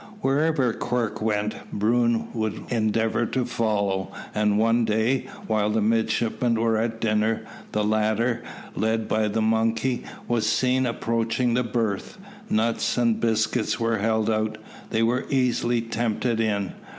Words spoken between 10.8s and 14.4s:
approaching the berth. Nuts and biscuits were held